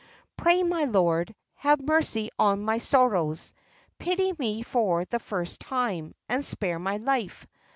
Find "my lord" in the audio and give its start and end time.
0.63-1.35